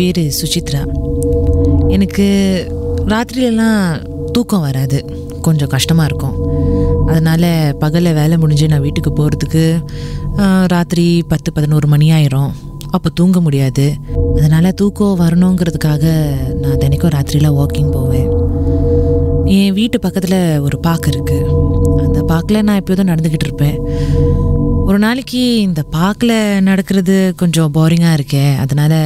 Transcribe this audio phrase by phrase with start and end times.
[0.00, 0.82] பேர் சுசித்ரா.
[1.96, 2.26] எனக்கு
[3.12, 3.82] ராத்திரியெல்லாம்
[4.34, 4.98] தூக்கம் வராது.
[5.46, 6.36] கொஞ்சம் கஷ்டமாக இருக்கும்.
[7.10, 7.50] அதனால்
[7.82, 9.64] பகலில் வேலை முடிஞ்சு நான் வீட்டுக்கு போகிறதுக்கு
[10.72, 12.52] ராத்திரி பத்து பதினோரு மணி ஆயிரும்.
[12.96, 13.86] அப்போ தூங்க முடியாது.
[14.36, 16.04] அதனால் தூக்கம் வரணுங்கிறதுக்காக
[16.62, 18.28] நான் தினைக்கும் ராத்திரியில் வாக்கிங் போவேன்.
[19.56, 21.48] என் வீட்டு பக்கத்தில் ஒரு பார்க் இருக்குது
[22.04, 23.78] அந்த பார்க்கில் நான் எப்போதும் நடந்துக்கிட்டு இருப்பேன்.
[24.88, 26.36] ஒரு நாளைக்கு இந்த பார்க்கில்
[26.68, 28.46] நடக்கிறது கொஞ்சம் போரிங்காக இருக்கே.
[28.64, 28.98] அதனால்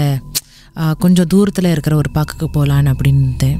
[0.98, 3.50] கொஞ்சம் தூரத்தில் இருக்கிற ஒரு பார்க்குக்கு போகலான்னு அப்படின்ட்டு.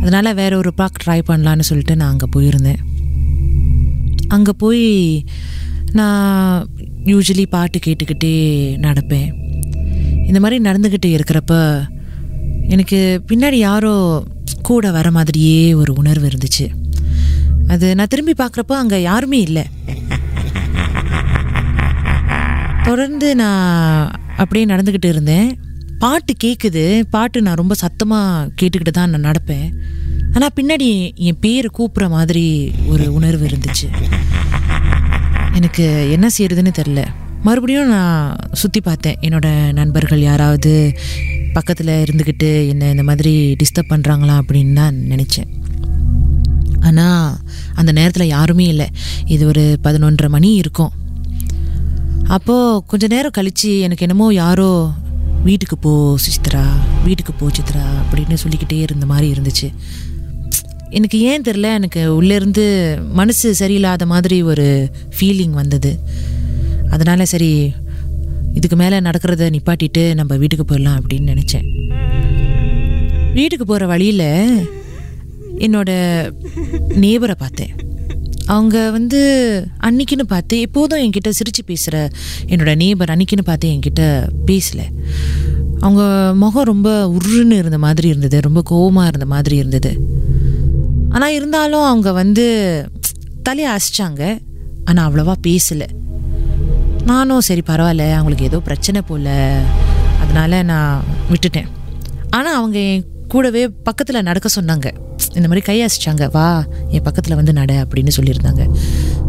[0.00, 2.80] அதனால் வேறு ஒரு பார்க் ட்ரை பண்ணலான்னு சொல்லிட்டு நான் அங்கே போயிருந்தேன்.
[4.28, 4.86] அங்கே போய்
[5.92, 6.66] நான்
[7.04, 8.32] யூஸ்வலி பாட்டு கேட்டுக்கிட்டே
[8.86, 9.28] நடப்பேன்.
[10.26, 11.54] இந்த மாதிரி நடந்துக்கிட்டு இருக்கிறப்ப
[12.74, 14.24] எனக்கு பின்னாடி யாரோ
[14.62, 16.66] கூட வர மாதிரியே ஒரு உணர்வு இருந்துச்சு.
[17.68, 19.64] அது நான் திரும்பி பார்க்குறப்போ அங்கே யாருமே இல்லை.
[22.84, 25.48] தொடர்ந்து நான் அப்படியே நடந்துக்கிட்டு இருந்தேன்.
[26.02, 26.82] பாட்டு கேட்குது
[27.14, 29.68] பாட்டு நான் ரொம்ப சத்தமாக கேட்டுக்கிட்டு தான் நான் நடப்பேன்.
[30.34, 30.88] ஆனால் பின்னாடி
[31.28, 32.44] என் பேர் கூப்பிட்ற மாதிரி
[32.92, 33.88] ஒரு உணர்வு இருந்துச்சு.
[35.58, 35.84] எனக்கு
[36.16, 37.02] என்ன செய்யறதுன்னு தெரில
[37.46, 39.18] மறுபடியும் நான் சுற்றி பார்த்தேன்.
[39.26, 39.48] என்னோட
[39.78, 40.72] நண்பர்கள் யாராவது
[41.56, 43.32] பக்கத்தில் இருந்துக்கிட்டு என்ன இந்த மாதிரி
[43.62, 45.50] டிஸ்டர்ப் பண்ணுறாங்களா அப்படின்னு தான் நினச்சேன்.
[46.88, 47.26] ஆனால்
[47.80, 48.88] அந்த நேரத்தில் யாருமே இல்லை.
[49.34, 50.94] இது ஒரு பதினொன்றரை மணி இருக்கும்.
[52.36, 54.70] அப்போது கொஞ்ச நேரம் கழித்து எனக்கு என்னமோ யாரோ
[55.44, 56.64] வீட்டுக்கு போ சித்ரா
[57.04, 59.68] வீட்டுக்கு போ சித்ரா அப்படின்னு சொல்லிக்கிட்டே இருந்த மாதிரி இருந்துச்சு.
[60.90, 64.90] எனக்கு ஏன் தெரில எனக்கு உள்ளேருந்து மனசு சரியில்லாத மாதிரி ஒரு
[65.20, 66.00] ஃபீலிங் வந்தது.
[66.90, 67.72] அதனால் சரி
[68.54, 71.66] இதுக்கு மேலே நடக்கிறத நிப்பாட்டிட்டு நம்ம வீட்டுக்கு போயிடலாம் அப்படின்னு நினச்சேன்.
[73.32, 74.68] வீட்டுக்கு போகிற வழியில்
[75.58, 75.90] என்னோட
[76.88, 77.87] நேபரை பார்த்தேன்.
[78.54, 79.20] அவங்க வந்து
[79.86, 81.96] அன்னைக்குன்னு பார்த்து எப்போதும் என்கிட்ட சிரித்து பேசுகிற
[82.46, 84.04] என்னோட நேபர் அன்னைக்குன்னு பார்த்து என்கிட்ட
[84.46, 84.86] பேசலை.
[85.80, 86.02] அவங்க
[86.34, 89.92] முகம் ரொம்ப உருன்னு இருந்த மாதிரி இருந்தது ரொம்ப கோவமாக இருந்த மாதிரி இருந்தது.
[91.10, 92.46] ஆனால் இருந்தாலும் அவங்க வந்து
[93.42, 94.22] தலையை அசிச்சாங்க.
[94.84, 95.88] ஆனால் அவ்வளோவா பேசலை.
[97.04, 99.36] நானும் சரி பரவாயில்ல அவங்களுக்கு ஏதோ பிரச்சனை போல.
[100.22, 101.68] அதனால் நான் விட்டுட்டேன்.
[102.30, 104.86] ஆனால் அவங்க என் கூடவே பக்கத்தில் நடக்க சொன்னாங்க.
[105.34, 106.48] இந்த மாதிரி கையாசிச்சாங்க வா
[106.88, 108.62] என் பக்கத்தில் வந்து நட அப்படின்னு சொல்லியிருந்தாங்க.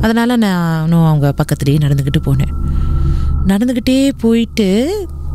[0.02, 2.54] அதனால் நானும் அவங்க பக்கத்துலேயே நடந்துக்கிட்டு போனேன்.
[3.48, 4.68] நடந்துக்கிட்டே போயிட்டு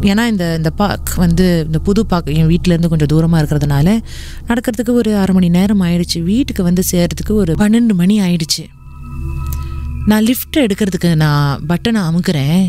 [0.00, 3.88] ஏன்னா இந்த இந்த பார்க் வந்து இந்த புது பார்க் என் வீட்டிலேருந்து கொஞ்சம் தூரமாக இருக்கிறதுனால
[4.48, 6.18] நடக்கிறதுக்கு ஒரு அரை மணி நேரம் ஆயிடுச்சு.
[6.22, 8.64] வீட்டுக்கு வந்து சேர்கிறதுக்கு ஒரு பன்னெண்டு மணி ஆயிடுச்சு.
[10.06, 12.64] நான் லிஃப்ட் எடுக்கிறதுக்கு நான் பட்டனை அமுக்கிறேன்.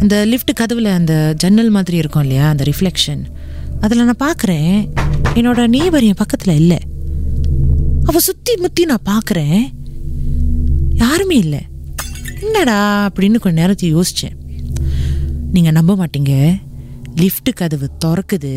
[0.00, 2.48] அந்த லிஃப்ட் கதவில் அந்த ஜன்னல் மாதிரி இருக்கும் இல்லையா?
[2.48, 3.22] அந்த ரிஃப்ளெக்ஷன்
[3.84, 4.74] அதில் நான் பார்க்குறேன்
[5.38, 6.78] என்னோட நேபர் என் பக்கத்தில் இல்லை.
[8.08, 9.60] அவள் சுற்றி முற்றி நான் பார்க்குறேன்
[11.02, 11.60] யாருமே இல்லை.
[12.46, 14.36] என்னடா அப்படின்னு கொஞ்ச நேரத்தை யோசித்தேன்
[15.54, 16.34] நீங்கள் நம்ப மாட்டீங்க.
[17.20, 18.54] லிஃப்ட்டு கதவு திறக்குது.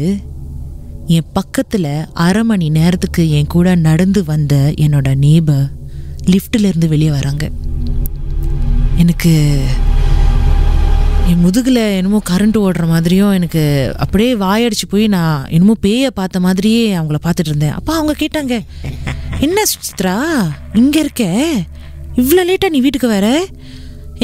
[1.15, 1.91] என் பக்கத்தில்
[2.25, 4.55] அரை மணி நேரத்துக்கு என் கூட நடந்து வந்த
[4.85, 5.65] என்னோட நேபர்
[6.33, 7.45] லிஃப்டிலேருந்து வெளியே வராங்க.
[9.03, 9.33] எனக்கு
[11.29, 13.61] என் முதுகில் என்னமோ கரண்ட் ஓடுற மாதிரியும் எனக்கு
[13.97, 17.75] அப்படியே வாயடிச்சு போய் நான் என்னமோ பேயை பார்த்த மாதிரியே அவங்கள பார்த்துட்டு இருந்தேன்.
[17.79, 18.55] அப்போ அவங்க கேட்டாங்க
[19.45, 20.15] என்ன சுச்சித்ரா
[20.73, 21.23] இங்கே இருக்க?
[22.21, 23.27] இவ்வளோ லேட்டாக நீ வீட்டுக்கு வர?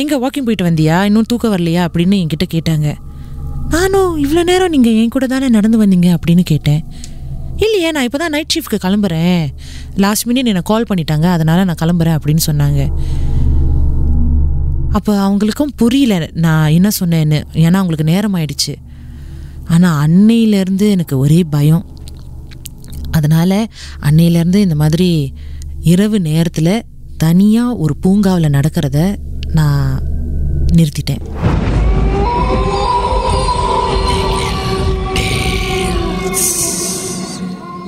[0.02, 0.98] எங்கே வாக்கிங் போயிட்டு வந்தியா?
[1.04, 1.84] இன்னும் தூக்கம் வரலையா?
[1.88, 2.88] அப்படின்னு என்கிட்ட கேட்டாங்க.
[3.70, 6.10] நானும் இவ்வளோ நேரம் நீங்கள் என் கூட தானே நடந்து வந்தீங்க?
[6.18, 6.82] அப்படின்னு கேட்டேன்.
[7.66, 9.44] இல்லையே நான் இப்போ தான் நைட் ஷிஃப்ட்க்கு கிளம்புறேன்.
[10.04, 12.82] லாஸ்ட் மினிட் என்னை கால் பண்ணிட்டாங்க அதனால் நான் கிளம்புறேன் அப்படின்னு சொன்னாங்க.
[14.92, 16.30] அப்போ அவங்களுக்கும் புரியல.
[16.34, 17.40] நான் என்ன சொன்னேன்னு.
[17.54, 18.76] ஏன்னா அவங்களுக்கு நேரம் ஆயிடுச்சு.
[19.68, 21.86] ஆனால் அன்னையிலேருந்து எனக்கு ஒரே பயம்.
[23.12, 23.68] அதனால்
[24.02, 25.34] அன்னையிலேருந்து இந்த மாதிரி
[25.82, 26.86] இரவு நேரத்தில்
[27.18, 29.16] தனியாக ஒரு பூங்காவில் நடக்கிறத
[29.52, 30.04] நான்
[30.76, 31.24] நிறுத்திட்டேன்.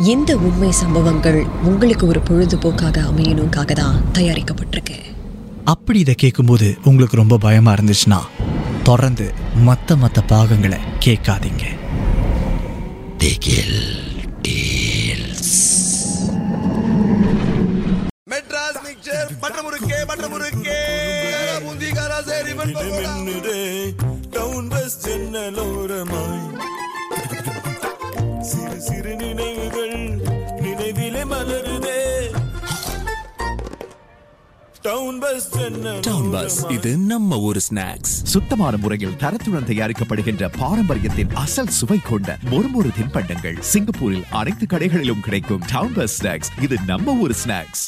[0.04, 4.98] எந்த உண்மை சம்பவங்கள் உங்களுக்கு ஒரு பொழுதுபோக்காக அமையணுக்காக தான் தயாரிக்கப்பட்டிருக்கு.
[5.70, 8.20] அப்படி இதை கேட்கும்போது உங்களுக்கு ரொம்ப பயமா இருந்துச்சுன்னா
[8.84, 11.66] தொடர்ந்து மற்ற மற்ற பாகங்களை கேட்காதீங்க.
[18.32, 20.80] மெட்ராஸ் மிக்சர் பட்ட முறுக்கே பட்ட முறுக்கே
[21.66, 23.60] முந்திகாரா சரி பண்போடா மின்னுதே
[24.32, 26.46] டவுன் பஸ் ஜன்னலோரமாய்.
[28.42, 29.98] சிறு சிறு நினைவுகள்
[34.90, 42.92] டவுன் பஸ் இது நம்ம ஊர் ஸ்நாக்ஸ் சுத்தமான முறையில் தரத்துடன் தயாரிக்கப்படுகின்ற பாரம்பரியத்தின் அசல் சுவை கொண்ட மொறுமொறு
[42.98, 47.86] தின்பண்டங்கள் சிங்கப்பூரில் அனைத்து கடைகளிலும் கிடைக்கும் டவுன் பஸ் ஸ்நாக்ஸ் இது நம்ம ஊர் ஸ்நாக்ஸ்